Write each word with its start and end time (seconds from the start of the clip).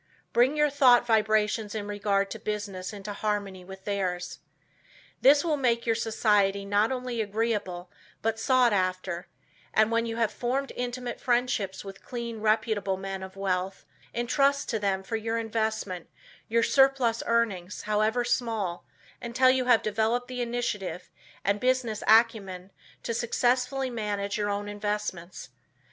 Bring 0.33 0.57
your 0.57 0.71
thought 0.71 1.05
vibrations 1.05 1.75
in 1.75 1.85
regard 1.87 2.31
to 2.31 2.39
business 2.39 2.91
into 2.91 3.13
harmony 3.13 3.63
with 3.63 3.85
theirs. 3.85 4.39
This 5.21 5.43
will 5.43 5.57
make 5.57 5.85
your 5.85 5.93
society 5.93 6.65
not 6.65 6.91
only 6.91 7.21
agreeable, 7.21 7.91
but 8.23 8.39
sought 8.39 8.73
after, 8.73 9.27
and, 9.75 9.91
when 9.91 10.07
you 10.07 10.15
have 10.15 10.31
formed 10.31 10.71
intimate 10.75 11.21
friendships 11.21 11.85
with 11.85 12.03
clean, 12.03 12.39
reputable 12.39 12.97
men 12.97 13.21
of 13.21 13.35
wealth, 13.35 13.85
entrust 14.11 14.69
to 14.69 14.79
them, 14.79 15.03
for 15.03 15.17
investment, 15.17 16.09
your 16.47 16.63
surplus 16.63 17.21
earnings, 17.27 17.83
however 17.83 18.23
small, 18.25 18.87
until 19.21 19.51
you 19.51 19.65
have 19.65 19.83
developed 19.83 20.27
the 20.29 20.41
initiative 20.41 21.11
and 21.43 21.59
business 21.59 22.01
acumen 22.07 22.71
to 23.03 23.13
successfully 23.13 23.91
manage 23.91 24.35
your 24.35 24.49
own 24.49 24.67
investments. 24.67 25.49